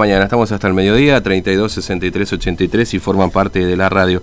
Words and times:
Mañana 0.00 0.22
estamos 0.22 0.52
hasta 0.52 0.68
el 0.68 0.74
mediodía, 0.74 1.20
32 1.20 1.72
63 1.72 2.34
83 2.34 2.94
y 2.94 2.98
forman 3.00 3.32
parte 3.32 3.66
de 3.66 3.76
la 3.76 3.88
radio. 3.88 4.22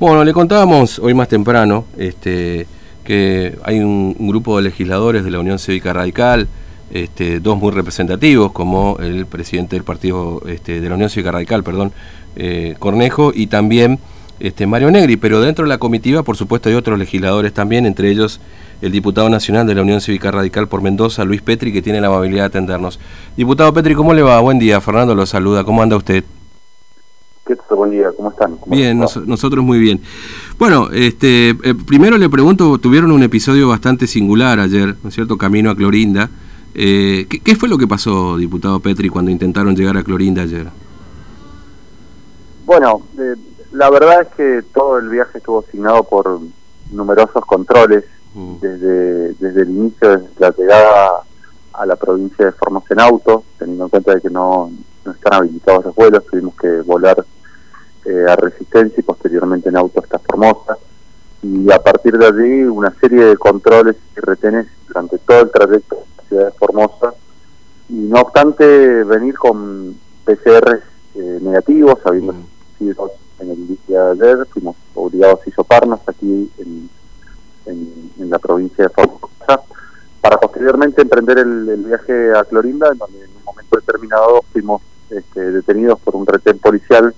Bueno, 0.00 0.24
le 0.24 0.32
contábamos 0.32 0.98
hoy 0.98 1.14
más 1.14 1.28
temprano 1.28 1.84
este, 1.96 2.66
que 3.04 3.56
hay 3.62 3.78
un, 3.78 4.16
grupo 4.18 4.56
de 4.56 4.64
legisladores 4.64 5.22
de 5.22 5.30
la 5.30 5.38
Unión 5.38 5.60
Cívica 5.60 5.92
Radical, 5.92 6.48
este, 6.90 7.38
dos 7.38 7.56
muy 7.56 7.70
representativos, 7.70 8.50
como 8.50 8.98
el 8.98 9.26
presidente 9.26 9.76
del 9.76 9.84
partido 9.84 10.42
este, 10.48 10.80
de 10.80 10.88
la 10.88 10.96
Unión 10.96 11.08
Cívica 11.08 11.30
Radical, 11.30 11.62
perdón, 11.62 11.92
eh, 12.34 12.74
Cornejo, 12.80 13.30
y 13.32 13.46
también 13.46 14.00
este, 14.40 14.66
Mario 14.66 14.90
Negri, 14.90 15.18
pero 15.18 15.40
dentro 15.40 15.64
de 15.64 15.68
la 15.68 15.78
comitiva, 15.78 16.24
por 16.24 16.36
supuesto, 16.36 16.68
hay 16.68 16.74
otros 16.74 16.98
legisladores 16.98 17.52
también, 17.52 17.86
entre 17.86 18.10
ellos 18.10 18.40
el 18.82 18.90
diputado 18.90 19.30
nacional 19.30 19.64
de 19.66 19.76
la 19.76 19.82
Unión 19.82 20.00
Cívica 20.00 20.32
Radical 20.32 20.66
por 20.66 20.82
Mendoza, 20.82 21.24
Luis 21.24 21.40
Petri, 21.40 21.72
que 21.72 21.80
tiene 21.80 22.00
la 22.00 22.08
amabilidad 22.08 22.42
de 22.42 22.46
atendernos. 22.48 22.98
Diputado 23.36 23.72
Petri, 23.72 23.94
¿cómo 23.94 24.12
le 24.12 24.22
va? 24.22 24.40
Buen 24.40 24.58
día, 24.58 24.80
Fernando 24.80 25.14
lo 25.14 25.24
saluda, 25.24 25.62
¿cómo 25.62 25.82
anda 25.82 25.96
usted? 25.96 26.24
¿Qué 27.46 27.54
tal? 27.54 27.76
Buen 27.76 27.92
día, 27.92 28.10
¿cómo 28.16 28.30
están? 28.30 28.58
bien, 28.66 28.98
nosotros 28.98 29.64
muy 29.64 29.78
bien. 29.78 30.02
Bueno, 30.58 30.90
este, 30.92 31.50
eh, 31.50 31.74
primero 31.86 32.18
le 32.18 32.28
pregunto, 32.28 32.76
tuvieron 32.78 33.12
un 33.12 33.22
episodio 33.22 33.68
bastante 33.68 34.08
singular 34.08 34.58
ayer, 34.58 34.96
¿no 35.00 35.08
es 35.08 35.14
cierto? 35.14 35.38
Camino 35.38 35.70
a 35.70 35.76
Clorinda. 35.76 36.28
Eh, 36.74 37.26
¿qué, 37.28 37.54
fue 37.54 37.68
lo 37.68 37.78
que 37.78 37.86
pasó, 37.86 38.36
diputado 38.36 38.80
Petri, 38.80 39.08
cuando 39.08 39.30
intentaron 39.30 39.76
llegar 39.76 39.96
a 39.96 40.02
Clorinda 40.02 40.42
ayer? 40.42 40.66
Bueno, 42.66 43.02
eh, 43.16 43.36
la 43.70 43.90
verdad 43.90 44.22
es 44.22 44.28
que 44.36 44.62
todo 44.74 44.98
el 44.98 45.08
viaje 45.08 45.38
estuvo 45.38 45.60
asignado 45.60 46.02
por 46.02 46.40
numerosos 46.90 47.44
controles 47.46 48.04
mm. 48.34 48.54
desde, 48.60 49.32
desde 49.34 49.62
el 49.62 49.70
inicio, 49.70 50.16
desde 50.16 50.28
la 50.38 50.50
llegada 50.50 51.22
a 51.72 51.86
la 51.86 51.96
provincia 51.96 52.44
de 52.44 52.52
Formosa 52.52 52.88
en 52.90 53.00
auto, 53.00 53.44
teniendo 53.58 53.84
en 53.84 53.90
cuenta 53.90 54.14
de 54.14 54.20
que 54.20 54.30
no, 54.30 54.70
están 54.98 55.34
habilitados 55.34 55.86
los 55.86 55.94
vuelos, 55.94 56.24
tuvimos 56.26 56.54
que 56.56 56.82
volar 56.82 57.24
eh, 58.04 58.24
a 58.28 58.36
Resistencia 58.36 59.00
y 59.00 59.02
posteriormente 59.02 59.68
en 59.68 59.76
auto 59.76 60.00
hasta 60.00 60.18
Formosa. 60.18 60.76
Y 61.42 61.72
a 61.72 61.78
partir 61.82 62.16
de 62.18 62.26
allí 62.26 62.62
una 62.62 62.94
serie 63.00 63.24
de 63.24 63.36
controles 63.36 63.96
y 64.16 64.20
retenes 64.20 64.66
durante 64.86 65.18
todo 65.18 65.40
el 65.40 65.50
trayecto 65.50 65.96
de 65.96 66.02
la 66.16 66.28
ciudad 66.28 66.44
de 66.46 66.52
Formosa. 66.52 67.14
Y 67.88 67.94
no 67.94 68.20
obstante 68.20 69.04
venir 69.04 69.36
con 69.36 69.96
PCR 70.24 70.82
eh, 71.14 71.38
negativos, 71.42 71.98
habiendo 72.04 72.32
mm. 72.32 72.46
sido 72.78 73.10
en 73.40 73.50
el 73.50 73.78
día 73.86 74.04
de 74.04 74.12
ayer, 74.12 74.46
fuimos 74.46 74.76
obligados 74.94 75.40
a 75.44 75.48
isoparnos 75.48 76.00
aquí 76.06 76.50
en, 76.58 76.88
en, 77.66 78.30
la 78.30 78.38
provincia 78.38 78.84
de 78.84 78.90
Formosa, 78.90 79.62
para 80.20 80.38
posteriormente 80.38 81.02
emprender 81.02 81.38
el, 81.38 81.84
viaje 81.84 82.32
a 82.34 82.44
Clorinda, 82.44 82.90
en 82.92 82.98
donde 82.98 83.24
en 83.24 83.30
un 83.36 83.44
momento 83.44 83.76
determinado 83.76 84.44
fuimos 84.52 84.82
este, 85.10 85.40
detenidos 85.52 86.00
por 86.00 86.16
un 86.16 86.26
retén 86.26 86.58
policial 86.58 87.14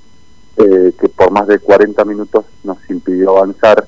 eh, 0.56 0.92
que 0.98 1.08
por 1.08 1.30
más 1.30 1.46
de 1.46 1.58
40 1.58 2.04
minutos 2.04 2.44
nos 2.62 2.78
impidió 2.88 3.36
avanzar 3.36 3.86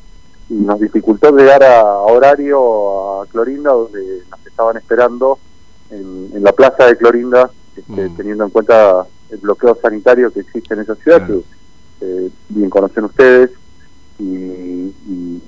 y 0.48 0.54
nos 0.54 0.78
dificultó 0.80 1.30
llegar 1.30 1.62
a 1.64 1.84
horario 1.84 3.22
a 3.22 3.26
Clorinda, 3.26 3.72
donde 3.72 4.22
nos 4.30 4.46
estaban 4.46 4.76
esperando 4.76 5.38
en, 5.90 6.42
la 6.42 6.52
plaza 6.52 6.86
de 6.86 6.96
Clorinda, 6.96 7.50
este, 7.76 8.08
mm. 8.08 8.16
teniendo 8.16 8.44
en 8.44 8.50
cuenta 8.50 9.06
el 9.30 9.38
bloqueo 9.38 9.76
sanitario 9.80 10.32
que 10.32 10.40
existe 10.40 10.74
en 10.74 10.80
esa 10.80 10.94
ciudad, 10.96 11.28
eh, 12.00 12.30
bien 12.48 12.70
conocen 12.70 13.04
ustedes, 13.04 13.50
y, 14.18 14.92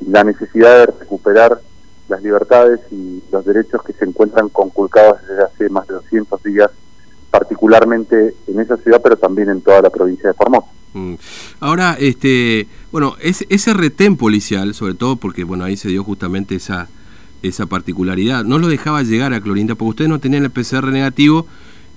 la 0.06 0.24
necesidad 0.24 0.78
de 0.78 0.86
recuperar 0.86 1.60
las 2.08 2.22
libertades 2.22 2.80
y 2.90 3.22
los 3.30 3.44
derechos 3.44 3.82
que 3.82 3.92
se 3.92 4.04
encuentran 4.04 4.48
conculcados 4.48 5.20
desde 5.28 5.44
hace 5.44 5.68
más 5.68 5.86
de 5.86 5.94
200 5.94 6.42
días, 6.42 6.70
particularmente 7.30 8.34
en 8.46 8.60
esa 8.60 8.76
ciudad, 8.78 9.00
pero 9.02 9.16
también 9.16 9.50
en 9.50 9.60
toda 9.60 9.82
la 9.82 9.90
provincia 9.90 10.28
de 10.28 10.34
Formosa. 10.34 10.68
Mm. 10.94 11.14
Ahora, 11.60 11.96
este, 12.00 12.66
bueno, 12.90 13.16
ese 13.20 13.74
retén 13.74 14.16
policial, 14.16 14.72
sobre 14.74 14.94
todo 14.94 15.16
porque 15.16 15.44
bueno 15.44 15.64
ahí 15.64 15.76
se 15.76 15.88
dio 15.88 16.02
justamente 16.02 16.54
esa 16.54 16.88
esa 17.42 17.66
particularidad, 17.66 18.44
no 18.44 18.58
lo 18.58 18.68
dejaba 18.68 19.02
llegar 19.02 19.32
a 19.32 19.40
Clorinda 19.40 19.74
porque 19.74 19.90
ustedes 19.90 20.10
no 20.10 20.18
tenían 20.18 20.44
el 20.44 20.50
PCR 20.50 20.86
negativo 20.88 21.46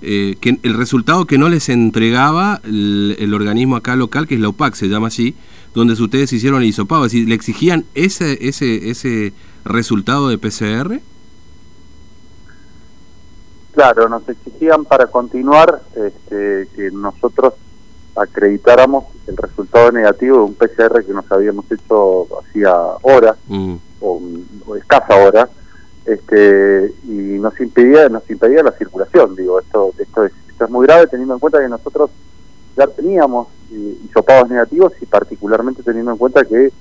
eh, 0.01 0.35
que 0.41 0.57
el 0.63 0.73
resultado 0.73 1.25
que 1.25 1.37
no 1.37 1.47
les 1.47 1.69
entregaba 1.69 2.59
el, 2.63 3.31
organismo 3.33 3.75
acá 3.75 3.95
local, 3.95 4.27
que 4.27 4.35
es 4.35 4.41
la 4.41 4.49
UPAC, 4.49 4.73
se 4.73 4.87
llama 4.87 5.07
así, 5.07 5.35
donde 5.73 5.93
ustedes 5.93 6.33
hicieron 6.33 6.61
el 6.61 6.67
hisopado, 6.67 7.05
es 7.05 7.11
decir, 7.11 7.29
¿le 7.29 7.35
exigían 7.35 7.85
ese, 7.93 8.47
ese, 8.47 8.89
ese 8.89 9.33
resultado 9.63 10.29
de 10.29 10.37
PCR? 10.37 10.99
Claro, 13.73 14.09
nos 14.09 14.27
exigían 14.27 14.85
para 14.85 15.07
continuar 15.07 15.81
este, 15.95 16.67
que 16.75 16.89
nosotros 16.91 17.53
acreditáramos 18.15 19.05
el 19.27 19.37
resultado 19.37 19.91
negativo 19.91 20.37
de 20.37 20.43
un 20.43 20.55
PCR 20.55 21.05
que 21.05 21.13
nos 21.13 21.31
habíamos 21.31 21.71
hecho 21.71 22.27
hacía 22.39 22.73
horas, 23.03 23.37
mm. 23.47 23.75
o, 24.01 24.21
o 24.65 24.75
escasa 24.75 25.15
hora, 25.15 25.49
este, 26.05 26.93
y 27.03 27.39
nos 27.39 27.59
impedía 27.59 28.09
nos 28.09 28.29
impedía 28.29 28.63
la 28.63 28.71
circulación 28.71 29.35
digo 29.35 29.59
esto 29.59 29.93
esto 29.99 30.25
es, 30.25 30.31
esto 30.49 30.65
es 30.65 30.71
muy 30.71 30.85
grave 30.85 31.07
teniendo 31.07 31.35
en 31.35 31.39
cuenta 31.39 31.59
que 31.59 31.69
nosotros 31.69 32.09
ya 32.75 32.87
teníamos 32.87 33.47
eh, 33.71 33.97
hisopados 34.05 34.49
negativos 34.49 34.93
y 35.01 35.05
particularmente 35.05 35.83
teniendo 35.83 36.11
en 36.11 36.17
cuenta 36.17 36.43
que 36.43 36.71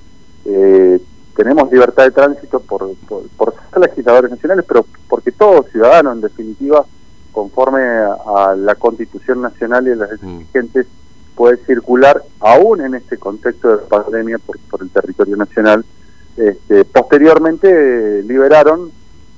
eh, 0.47 1.01
tenemos 1.37 1.71
libertad 1.71 2.05
de 2.05 2.11
tránsito 2.11 2.61
por, 2.61 2.95
por, 3.37 3.55
ser 3.71 3.81
legisladores 3.81 4.31
nacionales 4.31 4.65
pero 4.67 4.87
porque 5.09 5.33
todo 5.33 5.65
ciudadano 5.71 6.13
en 6.13 6.21
definitiva 6.21 6.85
conforme 7.33 7.83
a, 7.83 8.55
la 8.57 8.75
constitución 8.75 9.43
nacional 9.43 9.87
y 9.87 9.91
a 9.93 9.97
las 9.97 10.11
leyes 10.11 10.39
vigentes 10.39 10.87
puede 11.35 11.57
circular 11.59 12.23
aún 12.41 12.81
en 12.81 12.95
este 12.95 13.17
contexto 13.17 13.69
de 13.69 13.77
pandemia 13.87 14.39
por, 14.39 14.59
por 14.71 14.83
el 14.83 14.91
territorio 14.91 15.37
nacional. 15.37 15.85
Este, 16.37 16.85
posteriormente 16.85 18.23
liberaron 18.25 18.91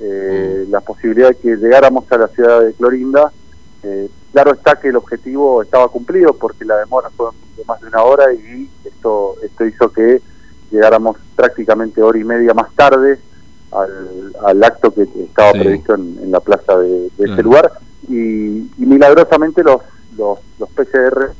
eh, 0.04 0.66
la 0.68 0.80
posibilidad 0.80 1.28
de 1.28 1.36
que 1.36 1.56
llegáramos 1.56 2.10
a 2.10 2.18
la 2.18 2.28
ciudad 2.28 2.60
de 2.62 2.72
Clorinda. 2.72 3.32
Eh, 3.84 4.08
claro 4.32 4.52
está 4.52 4.76
que 4.76 4.88
el 4.88 4.96
objetivo 4.96 5.62
estaba 5.62 5.88
cumplido 5.88 6.34
porque 6.34 6.64
la 6.64 6.76
demora 6.76 7.08
fue 7.16 7.30
de 7.56 7.64
más 7.64 7.80
de 7.80 7.86
una 7.86 8.02
hora 8.02 8.32
y 8.32 8.68
esto, 8.84 9.36
esto 9.42 9.64
hizo 9.64 9.92
que 9.92 10.20
llegáramos 10.72 11.16
prácticamente 11.36 12.02
hora 12.02 12.18
y 12.18 12.24
media 12.24 12.52
más 12.52 12.72
tarde 12.74 13.18
al, 13.70 14.64
acto 14.64 14.92
que 14.92 15.02
estaba 15.02 15.52
previsto 15.52 15.94
en, 15.94 16.30
la 16.30 16.40
plaza 16.40 16.78
de, 16.78 17.06
este 17.18 17.42
lugar 17.42 17.72
y, 18.08 18.68
milagrosamente 18.78 19.62
los, 19.62 19.82
los, 20.16 20.38
los 20.58 20.68
PCR 20.70 21.32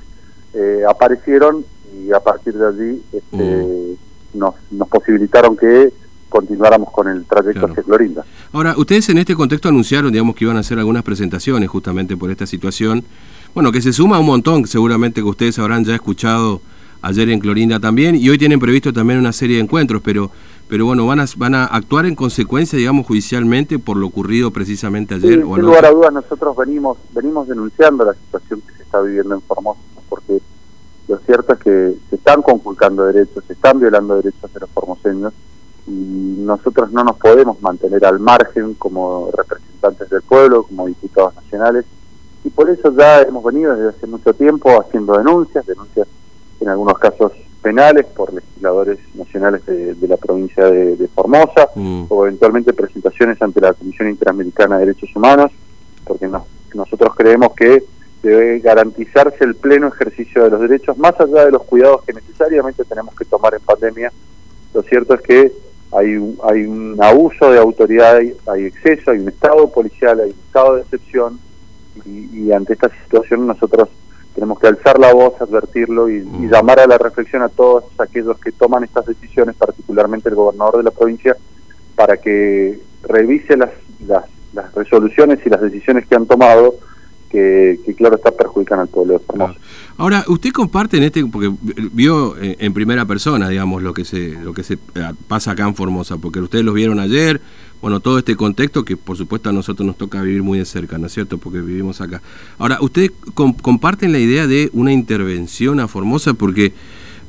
eh, 0.54 0.82
aparecieron 0.88 1.64
y 1.94 2.12
a 2.12 2.20
partir 2.20 2.54
de 2.54 2.66
allí 2.66 3.02
este, 3.12 3.36
mm. 3.36 4.38
nos, 4.38 4.54
nos 4.70 4.88
posibilitaron 4.88 5.56
que 5.56 5.92
continuáramos 6.32 6.90
con 6.90 7.08
el 7.08 7.24
trayecto 7.26 7.66
hacia 7.66 7.82
Florinda. 7.82 8.24
Ahora, 8.52 8.74
ustedes 8.76 9.08
en 9.10 9.18
este 9.18 9.34
contexto 9.34 9.68
anunciaron, 9.68 10.10
digamos, 10.10 10.34
que 10.34 10.44
iban 10.44 10.56
a 10.56 10.60
hacer 10.60 10.78
algunas 10.78 11.02
presentaciones 11.02 11.68
justamente 11.68 12.16
por 12.16 12.30
esta 12.30 12.46
situación. 12.46 13.04
Bueno, 13.54 13.70
que 13.70 13.82
se 13.82 13.92
suma 13.92 14.18
un 14.18 14.26
montón, 14.26 14.66
seguramente 14.66 15.20
que 15.20 15.28
ustedes 15.28 15.58
habrán 15.58 15.84
ya 15.84 15.94
escuchado 15.94 16.62
ayer 17.02 17.28
en 17.28 17.40
Clorinda 17.40 17.78
también, 17.80 18.14
y 18.14 18.30
hoy 18.30 18.38
tienen 18.38 18.58
previsto 18.58 18.92
también 18.92 19.18
una 19.18 19.32
serie 19.32 19.56
de 19.56 19.62
encuentros, 19.62 20.00
pero 20.02 20.30
pero 20.68 20.86
bueno, 20.86 21.06
van 21.06 21.20
a, 21.20 21.26
van 21.36 21.54
a 21.54 21.66
actuar 21.66 22.06
en 22.06 22.14
consecuencia, 22.14 22.78
digamos, 22.78 23.06
judicialmente 23.06 23.78
por 23.78 23.98
lo 23.98 24.06
ocurrido 24.06 24.52
precisamente 24.52 25.16
ayer. 25.16 25.40
Sí, 25.40 25.42
sin 25.42 25.60
lugar 25.60 25.84
a 25.84 25.90
dudas, 25.90 26.14
nosotros 26.14 26.56
venimos 26.56 26.96
venimos 27.12 27.46
denunciando 27.46 28.06
la 28.06 28.14
situación 28.14 28.62
que 28.62 28.72
se 28.76 28.82
está 28.84 29.02
viviendo 29.02 29.34
en 29.34 29.42
Formosa, 29.42 29.80
porque 30.08 30.40
lo 31.08 31.18
cierto 31.18 31.52
es 31.52 31.58
que 31.58 31.94
se 32.08 32.16
están 32.16 32.40
conculcando 32.40 33.04
derechos, 33.04 33.44
se 33.46 33.52
están 33.52 33.80
violando 33.80 34.16
derechos 34.16 34.50
de 34.50 34.60
los 34.60 34.70
formoseños, 34.70 35.34
y 35.92 36.40
nosotros 36.42 36.90
no 36.92 37.04
nos 37.04 37.18
podemos 37.18 37.60
mantener 37.60 38.04
al 38.06 38.18
margen 38.18 38.74
como 38.74 39.30
representantes 39.36 40.08
del 40.08 40.22
pueblo, 40.22 40.62
como 40.64 40.86
diputados 40.86 41.34
nacionales, 41.34 41.84
y 42.44 42.50
por 42.50 42.70
eso 42.70 42.92
ya 42.96 43.22
hemos 43.22 43.44
venido 43.44 43.76
desde 43.76 43.90
hace 43.90 44.06
mucho 44.06 44.32
tiempo 44.34 44.80
haciendo 44.80 45.16
denuncias, 45.16 45.66
denuncias 45.66 46.08
en 46.60 46.68
algunos 46.68 46.98
casos 46.98 47.32
penales 47.60 48.06
por 48.06 48.32
legisladores 48.32 48.98
nacionales 49.14 49.64
de, 49.66 50.08
la 50.08 50.16
provincia 50.16 50.64
de, 50.64 51.08
Formosa, 51.14 51.68
mm. 51.74 52.06
o 52.08 52.26
eventualmente 52.26 52.72
presentaciones 52.72 53.40
ante 53.40 53.60
la 53.60 53.72
Comisión 53.74 54.08
Interamericana 54.08 54.78
de 54.78 54.86
Derechos 54.86 55.14
Humanos, 55.14 55.52
porque 56.04 56.28
nosotros 56.74 57.14
creemos 57.14 57.52
que 57.54 57.84
debe 58.22 58.60
garantizarse 58.60 59.44
el 59.44 59.54
pleno 59.54 59.88
ejercicio 59.88 60.44
de 60.44 60.50
los 60.50 60.60
derechos, 60.60 60.96
más 60.98 61.18
allá 61.20 61.44
de 61.44 61.52
los 61.52 61.62
cuidados 61.64 62.02
que 62.02 62.12
necesariamente 62.12 62.84
tenemos 62.84 63.14
que 63.14 63.24
tomar 63.24 63.54
en 63.54 63.60
pandemia. 63.60 64.12
Lo 64.74 64.82
cierto 64.82 65.14
es 65.14 65.20
que 65.20 65.52
hay 65.92 66.16
un, 66.16 66.38
hay 66.42 66.62
un 66.64 66.96
abuso 67.02 67.50
de 67.50 67.58
autoridad, 67.58 68.16
hay, 68.16 68.64
exceso, 68.64 69.10
hay 69.10 69.18
un 69.18 69.28
estado 69.28 69.68
policial, 69.70 70.20
hay 70.20 70.30
un 70.30 70.38
estado 70.46 70.76
de 70.76 70.82
excepción 70.82 71.38
y, 72.06 72.50
ante 72.52 72.72
esta 72.72 72.90
situación 73.04 73.46
nosotros 73.46 73.88
tenemos 74.34 74.58
que 74.58 74.66
alzar 74.66 74.98
la 74.98 75.12
voz, 75.12 75.40
advertirlo 75.40 76.08
y, 76.08 76.20
mm. 76.20 76.50
llamar 76.50 76.80
a 76.80 76.86
la 76.86 76.96
reflexión 76.96 77.42
a 77.42 77.50
todos 77.50 77.84
aquellos 77.98 78.38
que 78.38 78.52
toman 78.52 78.84
estas 78.84 79.06
decisiones, 79.06 79.54
particularmente 79.56 80.30
el 80.30 80.34
gobernador 80.34 80.78
de 80.78 80.84
la 80.84 80.90
provincia, 80.90 81.36
para 81.94 82.16
que 82.16 82.80
revise 83.02 83.56
las, 83.56 83.70
las, 84.06 84.24
las 84.54 84.74
resoluciones 84.74 85.40
y 85.44 85.50
las 85.50 85.60
decisiones 85.60 86.06
que 86.06 86.14
han 86.14 86.26
tomado 86.26 86.76
que, 87.32 87.94
claro 87.96 88.16
está 88.16 88.30
perjudican 88.30 88.80
al 88.80 88.88
pueblo. 88.88 89.20
Ahora, 89.96 90.24
usted 90.28 90.50
comparte 90.50 90.96
en 90.98 91.04
este, 91.04 91.24
porque 91.26 91.50
vio 91.92 92.36
eh, 92.38 92.56
en 92.60 92.72
primera 92.74 93.06
persona, 93.06 93.48
digamos, 93.48 93.82
lo 93.82 93.94
que 93.94 94.04
se, 94.04 94.36
lo 94.42 94.52
que 94.52 94.62
se 94.62 94.74
eh, 94.74 94.78
pasa 95.28 95.52
acá 95.52 95.66
en 95.66 95.74
Formosa, 95.74 96.18
porque 96.18 96.40
ustedes 96.40 96.64
lo 96.64 96.72
vieron 96.72 97.00
ayer, 97.00 97.40
bueno, 97.80 98.00
todo 98.00 98.18
este 98.18 98.36
contexto 98.36 98.84
que 98.84 98.96
por 98.96 99.16
supuesto 99.16 99.48
a 99.48 99.52
nosotros 99.52 99.84
nos 99.86 99.96
toca 99.96 100.22
vivir 100.22 100.42
muy 100.42 100.58
de 100.58 100.64
cerca, 100.64 100.98
¿no 100.98 101.06
es 101.06 101.12
cierto? 101.12 101.38
Porque 101.38 101.60
vivimos 101.60 102.00
acá. 102.00 102.22
Ahora, 102.58 102.78
¿ustedes 102.80 103.10
comparten 103.34 104.12
la 104.12 104.18
idea 104.18 104.46
de 104.46 104.70
una 104.72 104.92
intervención 104.92 105.80
a 105.80 105.88
Formosa? 105.88 106.34
Porque, 106.34 106.72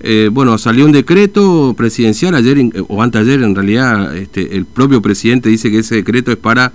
eh, 0.02 0.30
bueno, 0.32 0.58
salió 0.58 0.86
un 0.86 0.92
decreto 0.92 1.74
presidencial 1.76 2.36
ayer, 2.36 2.58
o 2.88 3.02
anteayer 3.02 3.42
en 3.42 3.56
realidad, 3.56 4.16
este, 4.16 4.56
el 4.56 4.66
propio 4.66 5.02
presidente 5.02 5.50
dice 5.50 5.72
que 5.72 5.80
ese 5.80 5.96
decreto 5.96 6.32
es 6.32 6.38
para 6.38 6.72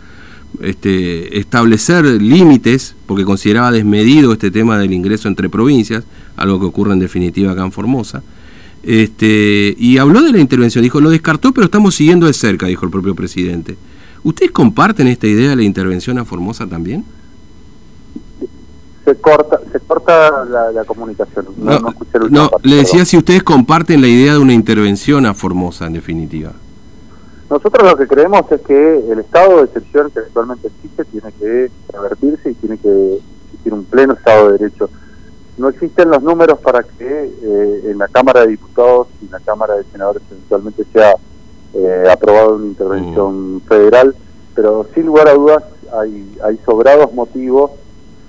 este, 0.63 1.39
establecer 1.39 2.05
límites, 2.05 2.95
porque 3.07 3.25
consideraba 3.25 3.71
desmedido 3.71 4.33
este 4.33 4.51
tema 4.51 4.79
del 4.79 4.93
ingreso 4.93 5.29
entre 5.29 5.49
provincias, 5.49 6.05
algo 6.37 6.59
que 6.61 6.67
ocurre 6.67 6.93
en 6.93 6.99
definitiva 6.99 7.53
acá 7.53 7.65
en 7.65 7.73
Formosa. 7.73 8.23
Este, 8.83 9.75
y 9.79 9.99
habló 9.99 10.23
de 10.23 10.33
la 10.33 10.39
intervención, 10.39 10.83
dijo, 10.83 11.01
lo 11.01 11.11
descartó, 11.11 11.53
pero 11.53 11.65
estamos 11.65 11.95
siguiendo 11.95 12.27
de 12.27 12.33
cerca, 12.33 12.67
dijo 12.67 12.85
el 12.85 12.91
propio 12.91 13.15
presidente. 13.15 13.77
¿Ustedes 14.23 14.51
comparten 14.51 15.09
esta 15.09 15.27
idea 15.27 15.51
de 15.51 15.57
la 15.57 15.63
intervención 15.63 16.19
a 16.19 16.25
Formosa 16.25 16.67
también? 16.67 17.05
Se 19.05 19.15
corta, 19.17 19.59
se 19.73 19.81
corta 19.81 20.45
la, 20.45 20.85
comunicación. 20.85 21.47
No, 21.57 21.95
no, 22.31 22.51
le 22.63 22.77
decía 22.77 23.05
si 23.05 23.17
ustedes 23.17 23.43
comparten 23.43 24.01
la 24.03 24.09
idea 24.09 24.35
de 24.35 24.39
una 24.39 24.53
intervención 24.53 25.25
a 25.25 25.35
Formosa, 25.35 25.87
en 25.87 25.95
definitiva. 25.95 26.53
Nosotros 27.51 27.91
lo 27.91 27.97
que 27.97 28.07
creemos 28.07 28.51
es 28.53 28.61
que 28.61 29.11
el 29.11 29.21
estado 29.21 29.59
de 29.59 29.65
excepción 29.65 30.11
que 30.11 30.21
actualmente 30.21 30.69
existe 30.69 31.05
tiene 31.07 31.33
que 31.33 31.71
revertirse 31.93 32.51
y 32.51 32.55
tiene 32.55 32.77
que 32.77 33.21
existir 33.47 33.73
un 33.73 33.85
pleno 33.85 34.13
estado 34.13 34.53
de 34.53 34.59
derecho. 34.59 34.91
No 35.57 35.69
existen 35.71 36.11
los 36.11 36.23
números 36.23 36.59
para 36.61 36.83
que 36.83 37.25
eh, 37.25 37.83
en 37.87 37.99
la 37.99 38.09
Cámara 38.09 38.43
de 38.43 38.49
Diputados 38.49 39.09
y 39.23 39.27
en 39.27 39.33
la 39.33 39.41
Cámara 39.41 39.77
de 39.77 39.85
Senadores 39.85 40.23
eventualmente 40.31 40.85
sea 40.93 41.15
eh, 41.75 42.05
aprobada 42.11 42.49
una 42.49 42.67
intervención 42.67 43.57
mm. 43.57 43.61
federal, 43.63 44.15
pero 44.55 44.87
sin 44.95 45.07
lugar 45.07 45.29
a 45.29 45.35
dudas 45.35 45.65
hay, 45.93 46.37
hay 46.45 46.59
sobrados 46.67 47.15
motivos 47.15 47.71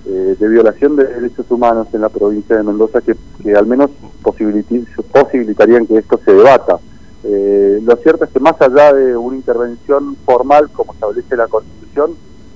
eh, 0.06 0.34
de 0.38 0.48
violación 0.48 0.96
de 0.96 1.04
derechos 1.04 1.44
humanos 1.50 1.88
en 1.92 2.00
la 2.00 2.08
provincia 2.08 2.56
de 2.56 2.62
Mendoza 2.62 3.02
que, 3.02 3.14
que 3.42 3.54
al 3.54 3.66
menos 3.66 3.90
posibilitarían 4.22 5.86
que 5.86 5.98
esto 5.98 6.18
se 6.24 6.32
debata. 6.32 6.78
Eh, 7.22 7.80
lo 7.82 7.96
cierto 7.96 8.24
es 8.24 8.30
que 8.30 8.40
más 8.40 8.60
allá 8.60 8.92
de 8.92 9.16
una 9.16 9.36
intervención 9.36 10.16
formal, 10.24 10.70
como 10.70 10.92
establece 10.92 11.36
la 11.36 11.48
Constitución, 11.48 12.12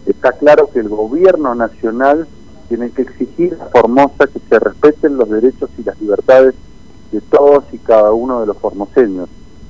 está 0.06 0.32
claro 0.32 0.70
que 0.72 0.81
el 0.81 0.88
gobierno 0.88 1.55
nacional 1.55 2.26
tiene 2.69 2.90
que 2.90 3.02
exigir 3.02 3.58
a 3.61 3.66
Formosa 3.66 4.26
que 4.26 4.40
se 4.49 4.58
respeten 4.58 5.16
los 5.16 5.28
derechos 5.28 5.70
y 5.78 5.82
las 5.82 6.00
libertades 6.00 6.55
de 7.12 7.20
todos 7.20 7.64
y 7.72 7.78
cada 7.78 8.12
uno 8.12 8.40
de 8.40 8.46
los 8.46 8.56
formoseños. 8.56 9.28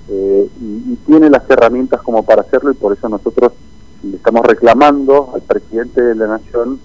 Eh, 0.08 0.48
y, 0.60 0.96
tiene 1.06 1.28
las 1.28 1.48
herramientas 1.48 2.00
como 2.02 2.22
para 2.22 2.42
hacerlo 2.42 2.70
y 2.70 2.74
por 2.74 2.92
eso 2.92 3.08
nosotros 3.08 3.52
le 4.02 4.16
estamos 4.16 4.44
reclamando 4.46 5.30
al 5.34 5.42
presidente 5.42 6.02
de 6.02 6.14
la 6.14 6.26
Nación 6.26 6.78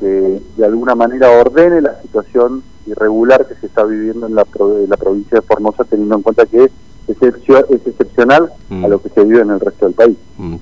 que 0.00 0.40
de 0.56 0.64
alguna 0.64 0.94
manera 0.94 1.30
ordene 1.30 1.80
la 1.80 2.00
situación 2.02 2.62
irregular 2.86 3.46
que 3.46 3.54
se 3.54 3.66
está 3.66 3.84
viviendo 3.84 4.26
en 4.26 4.34
la, 4.34 4.46
en 4.60 4.90
la 4.90 4.96
provincia 4.96 5.38
de 5.40 5.46
Formosa, 5.46 5.84
teniendo 5.84 6.16
en 6.16 6.22
cuenta 6.22 6.46
que 6.46 6.70
es 7.08 7.86
excepcional 7.86 8.50
a 8.70 8.74
mm. 8.74 8.86
lo 8.86 9.02
que 9.02 9.08
se 9.10 9.24
vive 9.24 9.40
en 9.40 9.50
el 9.50 9.60
resto 9.60 9.86
del 9.86 9.94
país. 9.94 10.16
Mm. 10.38 10.54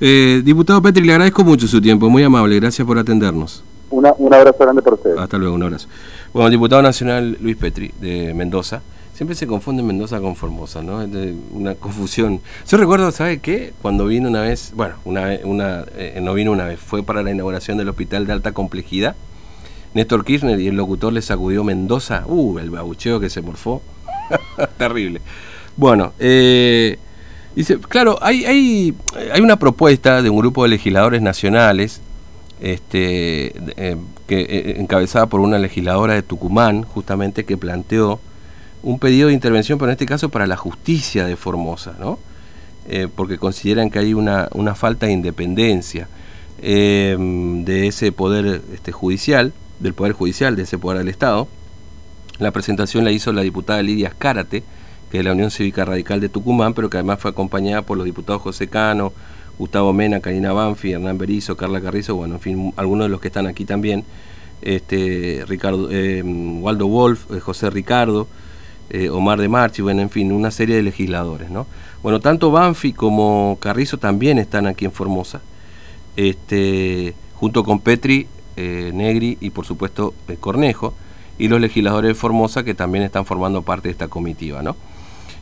Eh, 0.00 0.42
diputado 0.44 0.82
Petri, 0.82 1.04
le 1.04 1.12
agradezco 1.12 1.44
mucho 1.44 1.66
su 1.66 1.80
tiempo, 1.80 2.08
muy 2.08 2.22
amable, 2.22 2.58
gracias 2.60 2.86
por 2.86 2.98
atendernos. 2.98 3.64
Una, 3.90 4.12
un 4.18 4.34
abrazo 4.34 4.58
grande 4.58 4.82
para 4.82 4.96
ustedes. 4.96 5.18
Hasta 5.18 5.38
luego, 5.38 5.54
un 5.54 5.62
abrazo. 5.62 5.88
Bueno, 6.32 6.48
el 6.48 6.52
diputado 6.52 6.82
nacional 6.82 7.38
Luis 7.40 7.56
Petri, 7.56 7.92
de 8.00 8.34
Mendoza. 8.34 8.82
Siempre 9.14 9.34
se 9.34 9.46
confunde 9.46 9.82
Mendoza 9.82 10.20
con 10.20 10.36
Formosa, 10.36 10.82
¿no? 10.82 11.00
Es 11.00 11.08
una 11.50 11.74
confusión. 11.74 12.40
Yo 12.68 12.76
recuerdo, 12.76 13.10
¿sabe 13.12 13.38
qué? 13.38 13.72
Cuando 13.80 14.04
vino 14.04 14.28
una 14.28 14.42
vez, 14.42 14.72
bueno, 14.76 14.96
una 15.06 15.24
vez, 15.24 15.40
una, 15.42 15.86
eh, 15.96 16.20
no 16.22 16.34
vino 16.34 16.52
una 16.52 16.66
vez, 16.66 16.78
fue 16.78 17.02
para 17.02 17.22
la 17.22 17.30
inauguración 17.30 17.78
del 17.78 17.88
hospital 17.88 18.26
de 18.26 18.34
alta 18.34 18.52
complejidad. 18.52 19.16
Néstor 19.94 20.22
Kirchner 20.26 20.60
y 20.60 20.68
el 20.68 20.76
locutor 20.76 21.14
le 21.14 21.22
sacudió 21.22 21.64
Mendoza. 21.64 22.24
Uh, 22.26 22.58
el 22.58 22.68
babucheo 22.68 23.18
que 23.18 23.30
se 23.30 23.40
morfó. 23.40 23.80
Terrible. 24.78 25.22
Bueno, 25.76 26.14
eh, 26.18 26.98
dice, 27.54 27.78
claro, 27.78 28.18
hay, 28.22 28.94
una 29.40 29.58
propuesta 29.58 30.22
de 30.22 30.30
un 30.30 30.38
grupo 30.38 30.62
de 30.62 30.70
legisladores 30.70 31.20
nacionales 31.20 32.00
este, 32.60 33.52
eh, 33.76 33.96
que, 34.26 34.40
eh, 34.40 34.76
encabezada 34.78 35.26
por 35.26 35.40
una 35.40 35.58
legisladora 35.58 36.14
de 36.14 36.22
Tucumán, 36.22 36.82
justamente, 36.82 37.44
que 37.44 37.58
planteó 37.58 38.20
un 38.82 38.98
pedido 38.98 39.28
de 39.28 39.34
intervención, 39.34 39.78
pero 39.78 39.90
en 39.90 39.94
este 39.94 40.06
caso 40.06 40.30
para 40.30 40.46
la 40.46 40.56
justicia 40.56 41.26
de 41.26 41.36
Formosa, 41.36 41.94
¿no? 41.98 42.18
porque 43.16 43.36
consideran 43.36 43.90
que 43.90 43.98
hay 43.98 44.14
una, 44.14 44.48
una 44.52 44.76
falta 44.76 45.06
de 45.06 45.12
independencia 45.12 46.06
de 46.62 47.86
ese 47.88 48.12
poder 48.12 48.62
este, 48.72 48.92
judicial, 48.92 49.52
del 49.80 49.92
poder 49.92 50.12
judicial, 50.12 50.54
de 50.54 50.62
ese 50.62 50.78
poder 50.78 50.98
del 50.98 51.08
Estado. 51.08 51.48
La 52.38 52.52
presentación 52.52 53.04
la 53.04 53.10
hizo 53.10 53.32
la 53.32 53.42
diputada 53.42 53.82
Lidia 53.82 54.06
Escárate, 54.06 54.62
que 55.10 55.18
es 55.18 55.24
la 55.24 55.32
Unión 55.32 55.50
Cívica 55.50 55.84
Radical 55.84 56.20
de 56.20 56.28
Tucumán, 56.28 56.74
pero 56.74 56.90
que 56.90 56.96
además 56.96 57.20
fue 57.20 57.30
acompañada 57.30 57.82
por 57.82 57.96
los 57.96 58.04
diputados 58.04 58.42
José 58.42 58.68
Cano, 58.68 59.12
Gustavo 59.58 59.92
Mena, 59.92 60.20
Karina 60.20 60.52
Banfi, 60.52 60.92
Hernán 60.92 61.18
Berizo, 61.18 61.56
Carla 61.56 61.80
Carrizo, 61.80 62.14
bueno, 62.14 62.34
en 62.34 62.40
fin, 62.40 62.74
algunos 62.76 63.06
de 63.06 63.08
los 63.08 63.20
que 63.20 63.28
están 63.28 63.46
aquí 63.46 63.64
también, 63.64 64.04
este, 64.62 65.44
Ricardo, 65.46 65.88
eh, 65.90 66.22
Waldo 66.22 66.86
Wolf, 66.88 67.30
eh, 67.32 67.40
José 67.40 67.70
Ricardo, 67.70 68.26
eh, 68.90 69.08
Omar 69.08 69.40
de 69.40 69.48
Marchi, 69.48 69.82
bueno, 69.82 70.02
en 70.02 70.10
fin, 70.10 70.30
una 70.32 70.50
serie 70.50 70.76
de 70.76 70.82
legisladores, 70.82 71.50
¿no? 71.50 71.66
Bueno, 72.02 72.20
tanto 72.20 72.50
Banfi 72.50 72.92
como 72.92 73.58
Carrizo 73.60 73.98
también 73.98 74.38
están 74.38 74.66
aquí 74.66 74.84
en 74.84 74.92
Formosa, 74.92 75.40
este, 76.16 77.14
junto 77.34 77.64
con 77.64 77.80
Petri, 77.80 78.26
Negri 78.56 79.36
y 79.42 79.50
por 79.50 79.66
supuesto 79.66 80.14
Cornejo, 80.40 80.94
y 81.36 81.48
los 81.48 81.60
legisladores 81.60 82.08
de 82.08 82.14
Formosa 82.14 82.64
que 82.64 82.74
también 82.74 83.04
están 83.04 83.26
formando 83.26 83.60
parte 83.60 83.88
de 83.88 83.92
esta 83.92 84.08
comitiva, 84.08 84.62
¿no? 84.62 84.76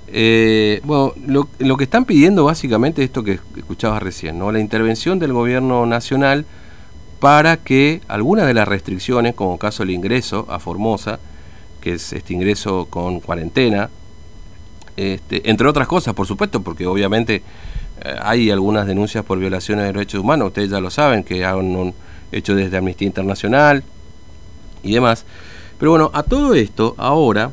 Eh, 0.09 0.81
bueno, 0.85 1.15
lo, 1.59 1.77
que 1.77 1.85
están 1.85 2.05
pidiendo 2.05 2.45
básicamente 2.45 3.03
es 3.03 3.07
esto 3.07 3.25
que 3.25 3.41
escuchabas 3.57 4.03
recién, 4.03 4.39
¿no? 4.39 4.53
La 4.53 4.61
intervención 4.61 5.19
del 5.19 5.33
gobierno 5.33 5.87
nacional 5.87 6.45
para 7.21 7.57
que 7.57 8.03
algunas 8.07 8.47
de 8.47 8.55
las 8.55 8.69
restricciones, 8.69 9.35
como 9.35 9.59
caso 9.59 9.83
el 9.83 9.91
ingreso 9.91 10.47
a 10.51 10.59
Formosa, 10.59 11.19
que 11.81 11.95
es 11.95 12.13
este 12.13 12.35
ingreso 12.35 12.87
con 12.91 13.21
cuarentena, 13.21 13.91
este, 14.97 15.49
entre 15.51 15.69
otras 15.69 15.89
cosas, 15.89 16.15
por 16.15 16.27
supuesto, 16.27 16.63
porque 16.63 16.87
obviamente 16.87 17.43
eh, 18.03 18.15
hay 18.23 18.51
algunas 18.51 18.87
denuncias 18.87 19.25
por 19.25 19.39
violaciones 19.39 19.87
de 19.87 19.93
derechos 19.93 20.21
humanos, 20.21 20.49
ustedes 20.49 20.71
ya 20.71 20.81
lo 20.81 20.91
saben, 20.91 21.25
que 21.25 21.45
han 21.45 21.95
hecho 22.31 22.55
desde 22.55 22.77
Amnistía 22.77 23.07
Internacional 23.07 23.83
y 24.83 24.93
demás. 24.93 25.25
Pero 25.79 25.93
bueno, 25.93 26.11
a 26.15 26.23
todo 26.23 26.55
esto 26.55 26.95
ahora 26.99 27.51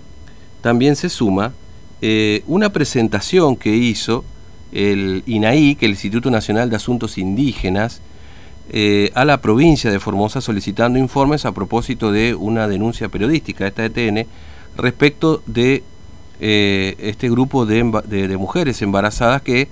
también 0.61 0.95
se 0.95 1.09
suma 1.09 1.53
eh, 2.01 2.43
una 2.47 2.71
presentación 2.71 3.55
que 3.55 3.75
hizo 3.75 4.23
el 4.71 5.23
INAI, 5.25 5.75
que 5.75 5.85
el 5.85 5.91
Instituto 5.91 6.31
Nacional 6.31 6.69
de 6.69 6.75
Asuntos 6.75 7.17
Indígenas, 7.17 8.01
eh, 8.69 9.11
a 9.15 9.25
la 9.25 9.41
provincia 9.41 9.91
de 9.91 9.99
Formosa 9.99 10.39
solicitando 10.39 10.97
informes 10.97 11.45
a 11.45 11.51
propósito 11.51 12.11
de 12.11 12.35
una 12.35 12.67
denuncia 12.67 13.09
periodística 13.09 13.67
esta 13.67 13.83
ETN 13.83 14.25
respecto 14.77 15.43
de 15.45 15.83
eh, 16.39 16.95
este 16.99 17.29
grupo 17.29 17.65
de 17.65 18.37
mujeres 18.37 18.81
embarazadas 18.81 19.41
que 19.41 19.67